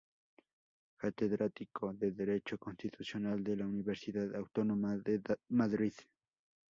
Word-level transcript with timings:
Catedrático 0.99 1.93
de 1.93 2.11
Derecho 2.11 2.57
Constitucional 2.57 3.43
de 3.43 3.57
la 3.57 3.67
Universidad 3.67 4.35
Autónoma 4.35 4.97
de 4.97 5.21
Madrid. 5.49 5.93